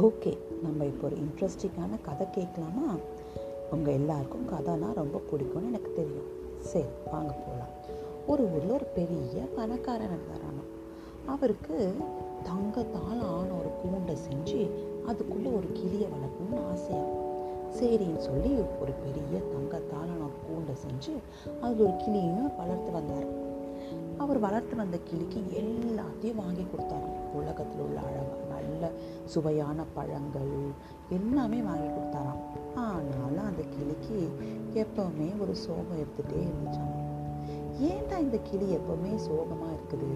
[0.00, 2.94] Okay நம்ம இப்போ ஒரு இன்ட்ரெஸ்டிங்கான கதை கேட்கலாமா?
[3.70, 6.28] உங்கள் எல்லாருக்கும் கதைனா ரொம்ப பிடிக்கும்னு எனக்கு தெரியும்.
[6.58, 7.72] சரி வாங்க போகலாம்
[8.26, 10.64] ஒரு ஊரில் ஒரு பெரிய பணக்காரன் இருந்தாராமா?
[11.26, 11.94] அவருக்கு
[12.42, 14.70] தங்கத்தால் ஆன ஒரு கூண்டை செஞ்சு
[15.06, 17.08] அதுக்குள்ளே ஒரு கிளியை வளர்க்கணும்னு ஆசையாக
[17.78, 21.14] சரின்னு சொல்லி ஒரு பெரிய தங்கத்தால் ஆன ஒரு கூண்டை செஞ்சு
[21.60, 23.28] அதில் ஒரு கிளியும் வளர்த்து வந்தார்.
[24.18, 27.18] அவர் வளர்த்து வந்த கிளிக்கு எல்லாத்தையும் வாங்கி கொடுத்தாராம்.
[27.34, 28.90] உலகத்தில் உள்ள அழகாக நல்ல
[29.32, 30.52] சுவையான பழங்கள்
[31.18, 32.42] எல்லாமே வாங்கி கொடுத்தாராம்.
[32.86, 34.18] ஆனாலும் அந்த கிளிக்கு
[34.82, 36.92] எப்பவுமே ஒரு சோகம் எடுத்துகிட்டே இருந்துச்சாம்.
[37.88, 40.12] ஏன்டா இந்த கிளி எப்பவுமே சோகமாக இருக்குது?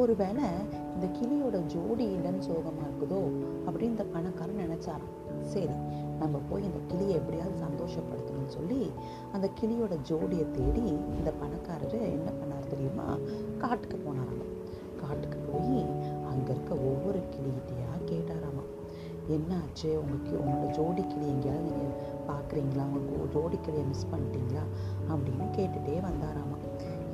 [0.00, 0.46] ஒருவேளை
[0.94, 3.20] இந்த கிளியோட ஜோடி இல்லைன்னு சோகமாக இருக்குதோ
[3.66, 5.14] அப்படின்னு இந்த பணக்காரன் நினச்சாராம்.
[5.52, 5.76] சரி
[6.20, 8.80] நம்ம போய் இந்த கிளியை எப்படியாவது சந்தோஷப்படுத்தணும்னு சொல்லி
[9.32, 13.08] அந்த கிளியோட ஜோடியை தேடி இந்த பணக்காரர் என்ன பண்ணார் தெரியுமா?
[13.62, 14.52] காட்டுக்கு போனாராம்.
[15.02, 15.80] காட்டுக்கு போய்
[16.30, 17.92] அங்கே இருக்க ஒவ்வொரு கிளிகிட்டையா
[19.28, 19.86] என்னாச்சு?
[19.86, 21.94] உங்களுக்கு உங்களோட ஜோடி கிளி எங்கேயாவது நீங்கள்
[22.28, 22.82] பார்க்குறீங்களா?
[22.82, 24.64] உங்களுக்கு ஜோடி கிளியை மிஸ் பண்ணிட்டீங்களா?
[25.08, 26.56] அப்படின்னு கேட்டுகிட்டே வந்தாராமா.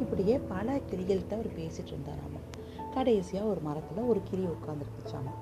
[0.01, 2.41] இப்படியே பல கிளிகள்கிட்ட அவர் பேசிகிட்டு இருந்தாராமா.
[2.95, 5.35] கடைசியாக ஒரு மரத்தில் ஒரு கிளி உட்காந்துருக்குச்சாமா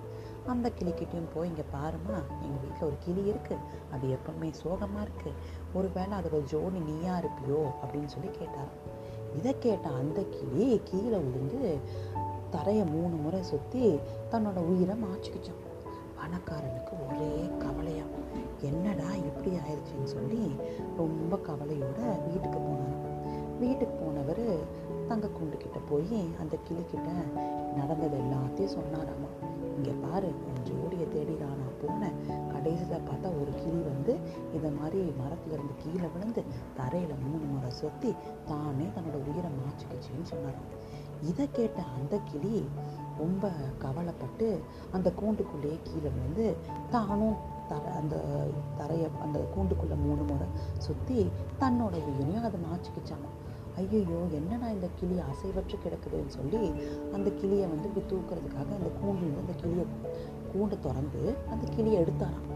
[0.47, 3.59] அந்த கிளிக்கிட்டையும் போய் இங்கே பாருமா எங்கள் வீட்டில் ஒரு கிளி இருக்குது
[3.93, 5.33] அது எப்பவுமே சோகமாக இருக்குது
[5.75, 7.61] ஒருவேளை அதோட ஜோடி நீயா இருப்பியோ?
[7.83, 9.37] அப்படின்னு சொல்லி கேட்டாராம்.
[9.37, 11.79] இதை கேட்ட அந்த கிளி கீழே விழுந்து
[12.51, 13.99] தரையை மூணு முறை சுற்றி
[14.31, 15.69] தன்னோட உயிரை மாச்சிக்கிச்சான்
[16.21, 17.33] பணக்காரனுக்கு ஒரே
[17.65, 18.17] கவலையாக
[18.69, 20.43] என்னடா இப்படி ஆயிடுச்சுன்னு சொல்லி
[21.01, 22.99] ரொம்ப கவலையோட வீட்டுக்கு போனார்.
[23.63, 24.45] வீட்டுக்கு போனவர்
[25.11, 27.11] தங்க கூண்டு கிட்ட போய் அந்த கிளிக்கிட்ட
[27.79, 29.31] நடந்தது எல்லாத்தையும் சொன்னாராமா.
[29.77, 32.17] இங்கே பாரு உன் ஜோடியை தேடி நான் நான் போனேன்.
[32.53, 34.15] கடைசியில் பார்த்தா ஒரு கிளி வந்து
[34.57, 36.43] இதை மாதிரி மரத்துலேருந்து கீழே விழுந்து
[36.79, 38.11] தரையில் மூணு முறை சொத்தி
[38.51, 40.71] தானே தன்னோட உயிரை மாச்சிக்கிச்சின்னு சொன்னாராம்.
[41.31, 42.57] இதை கேட்ட அந்த கிளி
[43.21, 43.45] ரொம்ப
[43.79, 44.49] கவலைப்பட்டு
[44.93, 46.47] அந்த கூண்டுக்குள்ளேயே கீழே விழுந்து
[46.91, 47.39] தானும்
[47.69, 48.15] தர அந்த
[48.79, 50.47] தரையை அந்த கூண்டுக்குள்ளே மூணு முறை
[50.79, 51.19] சுற்றி
[51.61, 53.29] தன்னோட உயிரையும் அதை மாச்சிக்கிச்சாங்க
[53.77, 56.63] ஐயோ என்னடா இந்த கிளி அசைவற்று கிடக்குதுன்னு சொல்லி
[57.13, 59.85] அந்த கிளியை வந்து இப்படி தூக்குறதுக்காக அந்த கூண்டுலேருந்து அந்த கிளியை
[60.53, 62.47] கூண்டை திறந்து அந்த கிளியை எடுத்தாராம்.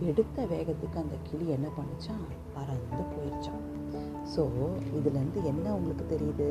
[0.00, 2.14] எடுத்த வேகத்துக்கு அந்த கிளி என்ன பண்ணிச்சா?
[2.54, 3.64] பறந்து போயிடுச்சான்
[4.34, 4.42] ஸோ
[4.98, 6.48] இதுலேருந்து என்ன உங்களுக்கு தெரியுது?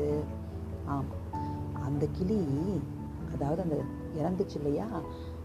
[0.86, 1.24] ஆமாம்
[1.82, 2.38] அந்த கிளி
[3.34, 3.76] அதாவது அந்த
[4.20, 4.88] இறந்துச்சு இல்லையா?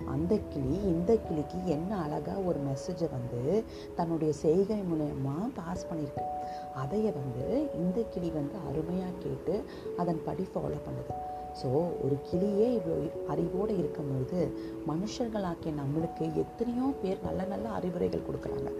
[0.07, 3.63] அந்த கிளி இந்த கிளிக்கு என்ன அழகாக ஒரு மெசேஜை வந்து
[3.95, 6.25] தன்னுடைய செய்கை மூலயமா பாஸ் பண்ணியிருக்கு
[6.73, 9.65] அதையே வந்து இந்த கிளி வந்து அருமையாக கேட்டு
[9.97, 11.13] அதன்படி ஃபாலோ பண்ணுது.
[11.61, 11.69] ஸோ
[12.05, 12.95] ஒரு கிளியே இவ்வளோ
[13.27, 14.39] அறிவோடு இருக்கும்பொழுது
[14.87, 18.71] மனுஷர்களாக்கிய நம்மளுக்கு எத்தனையோ பேர் நல்ல நல்ல அறிவுரைகள் கொடுக்குறாங்க.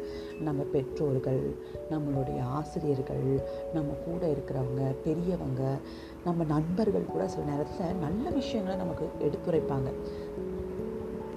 [0.41, 1.43] நம்ம பெற்றோர்கள்
[1.91, 3.27] நம்மளுடைய ஆசிரியர்கள்
[3.73, 5.63] நம்ம கூட இருக்கிறவங்க பெரியவங்க
[6.23, 9.89] நம்ம நண்பர்கள் கூட சில நேரத்தில் நல்ல விஷயங்களை நமக்கு எடுத்துரைப்பாங்க.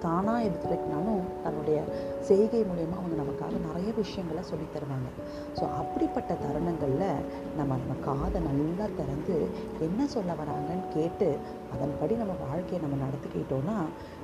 [0.01, 1.85] தானாக எடுத்துரைக்கினாலும் தன்னுடைய
[2.21, 5.09] செய்கை மூலயமா அவங்க நமக்காக நிறைய விஷயங்களை சொல்லித் தருவாங்க.
[5.61, 7.25] ஸோ அப்படிப்பட்ட தருணங்களில்
[7.57, 9.49] நம்ம நம்ம காதை நல்லா திறந்து
[9.81, 11.39] என்ன சொல்ல வராங்கன்னு கேட்டு
[11.73, 13.77] அதன்படி நம்ம வாழ்க்கையை நம்ம நடத்திக்கிட்டோன்னா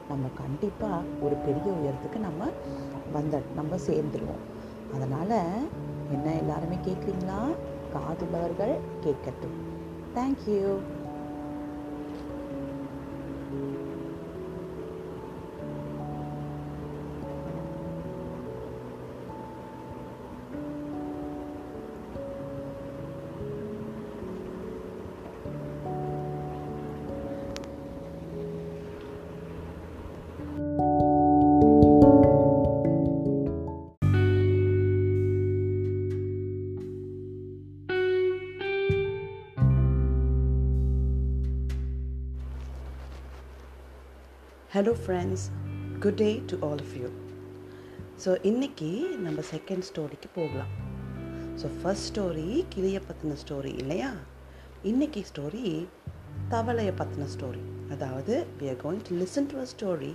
[0.08, 2.48] நம்ம கண்டிப்பாக ஒரு பெரிய உயரத்துக்கு நம்ம
[3.12, 4.44] வந்த நம்ம சேர்ந்துருவோம்.
[4.94, 5.38] அதனால்
[6.12, 7.40] என்ன எல்லாருமே கேட்குறீங்களா?
[7.94, 8.74] காதுள்ளவர்கள்
[9.04, 9.56] கேட்கட்டும்.
[10.14, 10.78] Thank you
[44.74, 45.42] hello friends
[46.02, 47.08] good day to all of you
[48.22, 48.88] so இன்றைக்கி
[49.24, 50.72] நம்ம செகண்ட் ஸ்டோரிக்கு போகலாம்.
[51.60, 54.08] ஸோ ஃபஸ்ட் ஸ்டோரி கிளியை பற்றின ஸ்டோரி இல்லையா?
[54.90, 55.62] இன்றைக்கி ஸ்டோரி
[56.54, 57.62] தவளையை பற்றின ஸ்டோரி
[57.96, 60.10] அதாவது we are going to listen to a story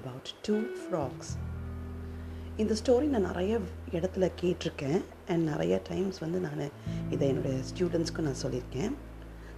[0.00, 1.30] about two frogs
[2.64, 3.60] இந்த ஸ்டோரி நான் நிறைய
[3.98, 5.00] இடத்துல கேட்டிருக்கேன்.
[5.28, 6.64] அண்ட் நிறைய டைம்ஸ் வந்து நான்
[7.14, 8.92] இதை என்னுடைய ஸ்டூடெண்ட்ஸ்க்கும் நான் சொல்லியிருக்கேன்.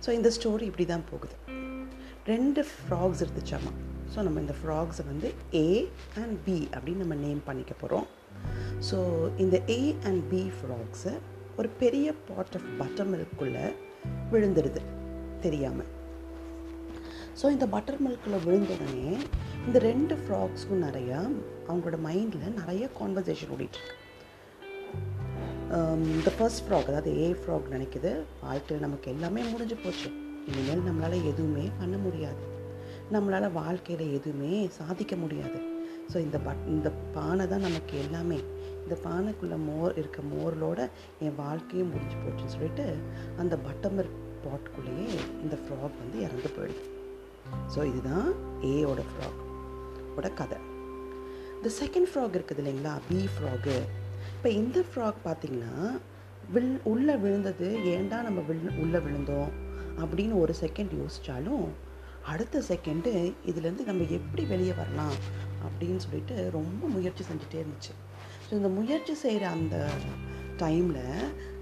[0.06, 1.38] ஸோ இந்த ஸ்டோரி இப்படி தான் போகுது.
[2.32, 3.72] ரெண்டு ஃப்ராக்ஸ் இருந்துச்சாமா?
[4.12, 5.66] ஸோ நம்ம இந்த ஃப்ராக்ஸை வந்து ஏ
[6.22, 8.06] அண்ட் பி அப்படின்னு நம்ம நேம் பண்ணிக்க போகிறோம்
[8.90, 8.98] ஸோ
[9.36, 11.14] இந்த ஏ அண்ட் பி ஃப்ராக்ஸை
[11.56, 13.64] ஒரு பெரிய பாட் ஆஃப் பட்டர் மில்க்குள்ளே
[14.32, 14.82] விழுந்துடுது
[15.40, 15.90] தெரியாமல்
[17.42, 19.02] ஸோ இந்த பட்டர் மில்கில் விழுந்தோடனே
[19.66, 21.18] இந்த ரெண்டு ஃப்ராக்ஸுக்கும் நிறையா
[21.68, 24.00] அவங்களோட மைண்டில் நிறைய கான்வர்சேஷன் ஓடிட்டுருக்கு
[26.14, 28.10] இந்த ஃபர்ஸ்ட் ஃப்ராக் அதாவது ஏ ஃப்ராக் நினைக்குது.
[28.40, 30.08] வாழ்க்கையில் நமக்கு எல்லாமே முடிஞ்சு போச்சு.
[30.48, 32.42] இனிமேல் நம்மளால் எதுவுமே பண்ண முடியாது.
[33.14, 35.58] நம்மளால் வாழ்க்கையில் எதுவுமே சாதிக்க முடியாது.
[36.12, 38.38] ஸோ இந்த பட் இந்த பானை தான் நமக்கு எல்லாமே.
[38.84, 40.80] இந்த பானைக்குள்ளே மோர் இருக்க மோர்களோட
[41.26, 42.86] என் வாழ்க்கையும் முடிஞ்சு போச்சுன்னு சொல்லிட்டு
[43.42, 44.10] அந்த பட்டமர்
[44.44, 45.08] பாட்டுக்குள்ளேயே
[45.44, 46.84] இந்த ஃப்ராக் வந்து இறந்து போயிடுது.
[47.74, 48.28] ஸோ இதுதான்
[48.70, 49.40] ஏயோட ஃப்ராக்
[50.16, 50.58] ஓட கதை.
[51.58, 52.94] இந்த செகண்ட் ஃப்ராக் இருக்குது இல்லைங்களா?
[53.08, 53.76] பி ஃப்ராகு
[54.36, 55.74] இப்போ இந்த ஃப்ராக் பார்த்தீங்கன்னா
[56.54, 59.50] வில் உள்ளே விழுந்தது ஏன்டா நம்ம வில் உள்ளே விழுந்தோம்
[60.02, 61.66] அப்படின்னு ஒரு செகண்ட் யோசித்தாலும்
[62.30, 63.12] அடுத்த செகண்டு
[63.50, 65.16] இதுலேருந்து நம்ம எப்படி வெளியே வரலாம்
[65.66, 67.92] அப்படின்னு சொல்லிட்டு ரொம்ப முயற்சி செஞ்சுட்டே இருந்துச்சு.
[68.46, 69.76] ஸோ இந்த முயற்சி செய்கிற அந்த
[70.62, 71.04] டைமில்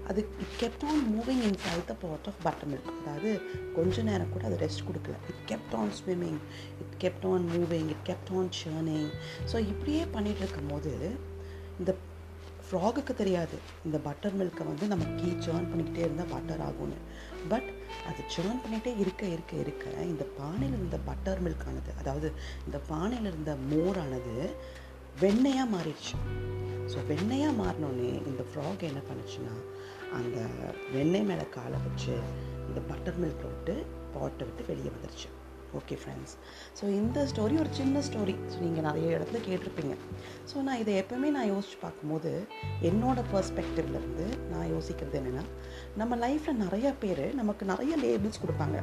[0.09, 2.39] அது it kept on moving inside the pot of
[2.71, 3.31] buttermilk அதாவது
[3.77, 5.17] கொஞ்ச நேரம் கூட அது ரெஸ்ட் கொடுக்கல.
[5.31, 6.39] It kept on swimming
[6.83, 9.11] it kept on moving it kept on churning
[9.51, 10.93] so இப்படியே பண்ணிகிட்டு இருக்கும் போது
[11.79, 11.93] இந்த
[12.67, 13.55] ஃப்ராகுக்கு தெரியாது.
[13.85, 16.99] இந்த பட்டர் மில்க்கை வந்து நம்ம கீ சேர்ன் பண்ணிக்கிட்டே இருந்தால் பட்டர் ஆகும்னு.
[17.53, 17.69] பட்
[18.09, 22.27] அது சேர்ன் பண்ணிகிட்டே இருக்க இருக்க இருக்க இந்த பானையில் இருந்த பட்டர் மில்க் ஆனது அதாவது
[22.65, 24.35] இந்த பானையில் இருந்த மோரானது
[25.21, 26.15] வெண்ணையாக மாறிடுச்சு.
[26.91, 29.53] ஸோ வெண்ணையாக மாறினோடனே இந்த ஃப்ராக் என்ன பண்ணுச்சுன்னா
[30.19, 30.37] அந்த
[30.95, 32.15] வெண்ணெய் மேலே காலை வச்சு
[32.69, 33.75] இந்த பட்டர் மில்க்கை விட்டு
[34.15, 35.29] பாட்டை விட்டு வெளியே வந்துருச்சு.
[35.79, 36.33] ஓகே ஃப்ரெண்ட்ஸ்
[36.79, 39.93] ஸோ இந்த ஸ்டோரி ஒரு சின்ன ஸ்டோரி ஸோ நீங்கள் நிறைய இடத்துல கேட்டிருப்பீங்க.
[40.51, 42.31] ஸோ நான் இதை எப்போவுமே நான் யோசித்து பார்க்கும்போது
[42.89, 45.45] என்னோடய பர்ஸ்பெக்டிவ்லேருந்து நான் யோசிக்கிறது என்னென்னா
[46.01, 48.77] நம்ம லைஃப்பில் நிறையா பேர் நமக்கு நிறைய லேபிள்ஸ் கொடுப்பாங்க.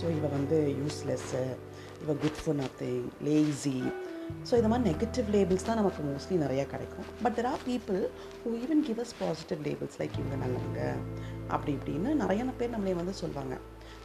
[0.00, 1.42] ஸோ இவ வந்து யூஸ்லெஸ்ஸு
[2.04, 3.76] இவ good for nothing lazy
[4.48, 7.06] so இந்த மாதிரி நெகட்டிவ் லேபிள்ஸ் தான் நமக்கு மோஸ்ட்லி நிறையா கிடைக்கும்.
[7.24, 8.00] But there are people
[8.44, 10.80] who even give us positive labels like இவங்க நல்லவங்க
[11.54, 13.56] அப்படி இப்படின்னு நிறைய பேர் நம்மளே வந்து சொல்லுவாங்க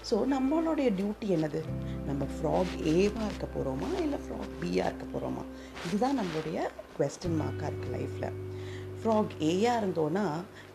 [0.09, 1.61] ஸோ நம்மளுடைய டியூட்டி என்னது?
[2.05, 5.43] நம்ம ஃப்ராக் ஏவாக இருக்க போகிறோமா இல்லை ஃப்ராக் பியாக இருக்க போகிறோமா
[5.85, 6.59] இதுதான் நம்மளுடைய
[6.97, 8.37] கொஸ்டின் மார்க்காக இருக்குது லைஃப்பில்
[8.99, 10.23] ஃப்ராக் ஏயாக இருந்தோன்னா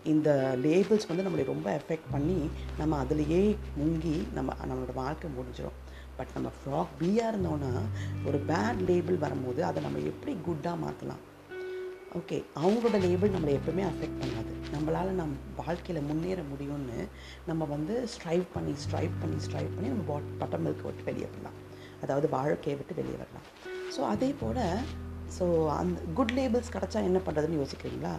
[0.05, 0.29] இந்த
[0.61, 2.38] லேபிள்ஸ் வந்து நம்மளை ரொம்ப எஃபெக்ட் பண்ணி
[2.79, 3.43] நம்ம அதிலேயே
[3.79, 5.79] முங்கி நம்ம நம்மளோட வாழ்க்கை முடிஞ்சிடும்
[6.17, 7.73] பட் நம்ம ஃப்ராக் பியாக இருந்தோன்னா
[8.26, 11.23] ஒரு பேட் லேபிள் வரும்போது அதை நம்ம எப்படி குட்டாக மாற்றலாம்
[12.19, 14.50] ஓகே அவங்களோட லேபிள் நம்மளை எப்பவுமே அஃபெக்ட் பண்ணாது.
[14.73, 16.99] நம்மளால் நம் வாழ்க்கையில் முன்னேற முடியும்னு
[17.47, 21.56] நம்ம வந்து ஸ்ட்ரைவ் பண்ணி ஸ்ட்ரைவ் பண்ணி ஸ்ட்ரைவ் பண்ணி நம்ம பாட் பட்டம் மில்க் விட்டு வெளியே வரலாம்
[22.03, 23.47] அதாவது வாழ்க்கையை விட்டு வெளியே வரலாம்.
[23.94, 24.62] ஸோ அதே போல்
[25.38, 25.44] ஸோ
[25.81, 28.15] அந்த குட் லேபிள்ஸ் கிடச்சா என்ன பண்ணுறதுன்னு யோசிக்கிறீங்களா?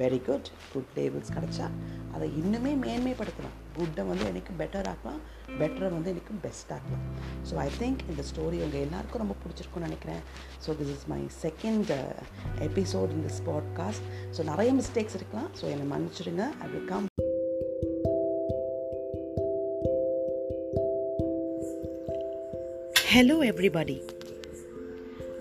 [0.00, 1.66] வெரி குட் குட் லேபிள்ஸ் கிடச்சா
[2.14, 3.56] அதை இன்னுமே மேன்மைப்படுத்தலாம்.
[3.76, 5.20] குட்டை வந்து எனக்கு பெட்டர் ஆக்கலாம்.
[5.58, 7.04] பெட்டரை வந்து எனக்கு பெஸ்ட் ஆக்கலாம்.
[7.48, 10.22] ஸோ ஐ திங்க் இந்த ஸ்டோரி உங்கள் எல்லாருக்கும் ரொம்ப பிடிச்சிருக்கும்னு நினைக்கிறேன்.
[10.66, 11.92] So this is my second
[12.68, 14.04] episode in this podcast
[14.36, 15.50] so நிறைய மிஸ்டேக்ஸ் இருக்கலாம்.
[15.60, 16.46] ஸோ என்னை மன்னிச்சிடுங்க.
[16.64, 17.08] I will come
[23.14, 23.96] hello everybody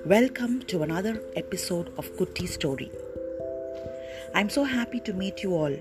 [0.05, 2.87] welcome to another episode of குட்டி story
[4.34, 5.76] I'm so happy to meet you all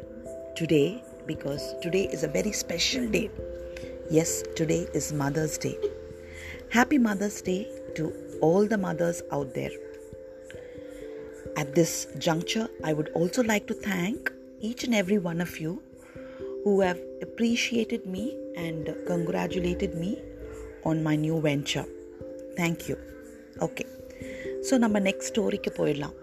[0.56, 3.29] today because today is a very special day.
[4.09, 5.77] Yes, today is Mother's Day.
[6.69, 9.71] Happy Mother's Day to all the mothers out there.
[11.57, 15.81] At this juncture, I would also like to thank each and every one of you
[16.63, 20.21] who have appreciated me and congratulated me
[20.83, 21.85] on my new venture.
[22.57, 22.97] Thank you.
[23.62, 23.85] Okay.
[24.67, 26.15] So நம்ம next ஸ்டோரிக்கு போயிடலாம்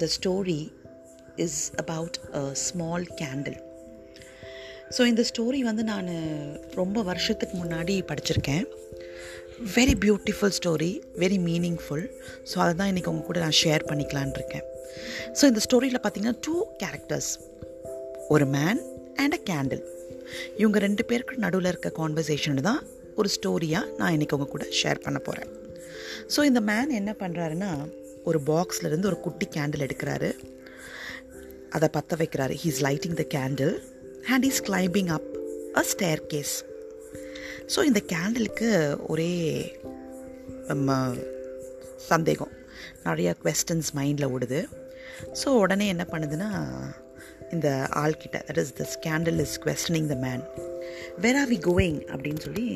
[0.00, 0.60] the story
[1.45, 3.57] is about a small candle
[4.95, 6.07] so இந்த story வந்து நான்
[6.79, 8.65] ரொம்ப வருஷத்துக்கு முன்னாடி படிச்சிருக்கேன்.
[9.75, 10.91] Very beautiful story
[11.23, 12.05] very meaningful
[12.49, 14.65] so அதை தான் இன்றைக்கி உங்கள் கூட நான் ஷேர் பண்ணிக்கலான் இருக்கேன்.
[15.39, 17.31] ஸோ இந்த ஸ்டோரியில் பார்த்தீங்கன்னா டூ கேரக்டர்ஸ்
[18.35, 18.81] ஒரு மேன்
[19.23, 19.83] அண்ட் அ கேண்டில்
[20.61, 22.81] இவங்க ரெண்டு பேருக்கு நடுவில் இருக்க கான்வர்சேஷன் தான்
[23.19, 25.49] ஒரு ஸ்டோரியாக நான் இன்றைக்கி உங்கள் கூட ஷேர் பண்ண போகிறேன்
[26.33, 27.71] ஸோ இந்த மேன் என்ன பண்ணுறாருன்னா
[28.29, 30.29] ஒரு பாக்ஸ்லேருந்து ஒரு குட்டி கேண்டில் எடுக்கிறாரு.
[31.75, 32.53] அதை பற்ற வைக்கிறாரு.
[32.63, 33.73] He's lighting the candle
[34.33, 35.29] and is climbing up
[35.81, 35.83] a
[36.33, 36.55] staircase
[37.73, 38.69] so இந்த கேண்டிலுக்கு
[39.13, 39.31] ஒரே
[42.11, 42.53] சந்தேகம்.
[43.07, 44.59] நிறையா கொஸ்டின்ஸ் மைண்டில் ஓடுது.
[45.41, 46.49] ஸோ உடனே என்ன பண்ணுதுன்னா
[47.55, 47.67] இந்த
[48.01, 50.43] ஆள்கிட்ட that is the candle is questioning the man
[51.23, 52.67] where are we going அப்படின்னு சொல்லி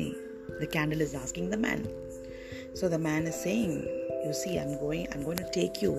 [0.62, 1.84] the candle is asking the man
[2.80, 3.76] so the man is saying
[4.26, 5.92] you see I'm going I'm going to take you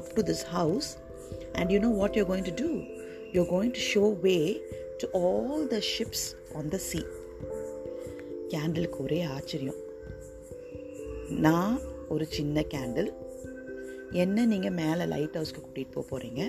[0.00, 0.90] up to this house
[1.54, 2.72] and you know what you're going to do?
[3.32, 4.60] You're going to show way
[5.00, 6.22] to all the ships
[6.54, 7.06] on the sea.
[8.52, 9.80] கேண்டிலுக்கு ஒரே ஆச்சரியம்
[11.44, 11.74] நான்
[12.08, 13.10] ஒரு சின்ன candle
[14.22, 16.42] என்ன நீங்கள் மேலே light ஹவுஸ்க்கு கூட்டிகிட்டு போக போகிறீங்க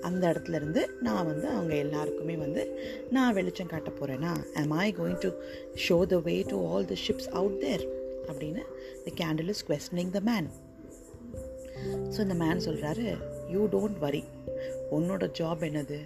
[0.00, 2.62] அந்த இடத்துல இருந்து நான் வந்து அவங்க எல்லாருக்குமே வந்து
[3.10, 5.30] நான் வெளிச்சம் காட்ட போகிறேன்னா am I going to
[5.86, 7.84] show the way to all the ships out there
[8.30, 8.64] அப்படின்னு
[9.06, 10.48] the candle is questioning the man
[12.14, 13.06] so இந்த மேன் சொல்கிறாரு
[13.52, 14.22] யூ டோன்ட் வரி
[14.90, 15.98] உன்னோட ஜாப் என்னது?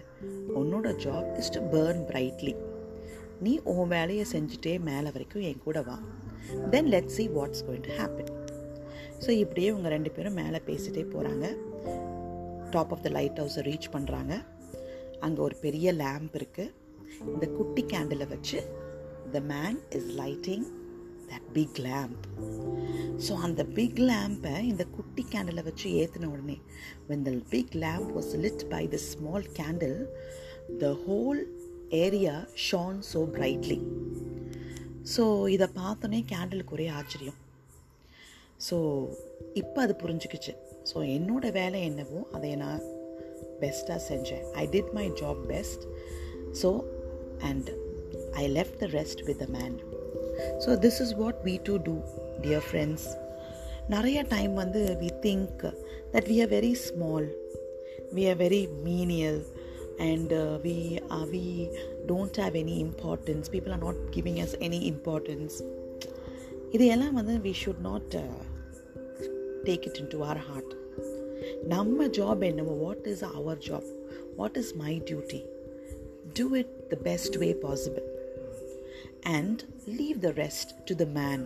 [0.54, 2.54] உன்னோட job is to burn brightly
[3.40, 5.96] நீ உன் வேலையை செஞ்சுட்டே மேலே வரைக்கும் என் கூட வா.
[6.70, 8.30] Then let see what's going to happen
[9.20, 11.46] so இப்படியே இவங்க ரெண்டு பேரும் மேலே பேசிகிட்டே போகிறாங்க
[12.70, 14.32] டாப் ஆஃப் த லைட் ஹவுஸை ரீச் பண்ணுறாங்க
[15.20, 16.72] அங்கே ஒரு பெரிய லேம்ப் இருக்குது
[17.26, 18.58] இந்த குட்டி கேண்டிலை வச்சு
[19.32, 20.66] the man is lighting
[21.30, 22.24] that big lamp
[23.26, 26.58] so அந்த பிக் லேம்பை இந்த குட்டி கேண்டிலை வச்சு ஏற்றின உடனே
[27.08, 29.98] when the big lamp was lit by the small candle
[30.78, 31.40] the whole
[32.04, 32.36] area
[32.68, 33.80] shone so brightly
[35.14, 37.36] so இதை பார்த்தோன்னே கேண்டிலுக்கு ஒரே ஆச்சரியம்.
[38.68, 38.76] ஸோ
[39.54, 40.52] இப்போ அது புரிஞ்சுக்கிச்சு.
[40.90, 42.82] ஸோ என்னோடய வேலை என்னவோ அதை நான்
[43.60, 44.44] பெஸ்ட்டாக செஞ்சேன்.
[44.52, 45.84] I did my job best
[46.62, 46.70] so
[47.38, 47.70] and
[48.32, 49.76] I left the rest with the man
[50.65, 51.95] so this is what we do do
[52.43, 53.07] dear friends
[53.93, 55.63] நிறைய டைம் வந்து we think
[56.13, 57.27] that we are very small
[58.17, 59.41] we are very menial
[60.03, 61.69] and uh, we uh, we
[62.05, 65.55] don't have any importance people are not giving us any importance
[66.75, 68.37] இதையெல்லாம் வந்து we should not uh,
[69.67, 70.69] take it into our heart
[71.73, 73.89] நம்ம job என்னவோ what is our job
[74.39, 75.41] what is my duty
[76.39, 78.05] do it the best way possible
[79.37, 79.61] And
[79.99, 81.45] leave the rest to the man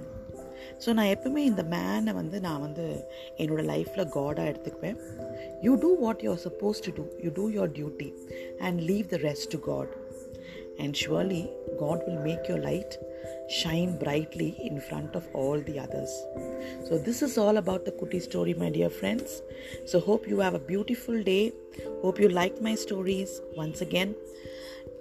[0.84, 2.86] so நான் எப்பவுமே இந்த மேனை வந்து நான் வந்து
[3.42, 5.00] என்னோடய லைஃப்பில் காடாக எடுத்துக்குவேன்
[5.68, 8.10] you do what you are suppose to do you do your duty
[8.68, 9.94] and leave the rest to God
[10.80, 12.98] and surely God will make your light
[13.50, 16.12] shine brightly in front of all the others.
[16.88, 19.42] So, this is all about the Kuti story, my dear friends.
[19.86, 21.54] So, hope you have a beautiful day.
[22.02, 23.42] Hope you like my stories.
[23.56, 24.16] Once again,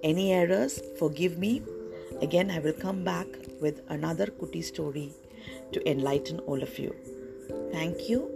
[0.03, 1.63] any errors, forgive me.
[2.22, 3.28] Again, I will come back
[3.62, 5.14] with another Kuti story
[5.72, 6.94] to enlighten all of you.
[7.72, 8.30] Thank you.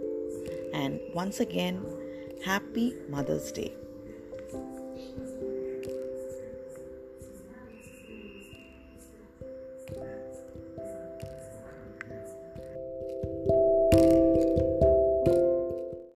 [0.72, 1.84] And once again,
[2.44, 3.74] happy Mother's Day.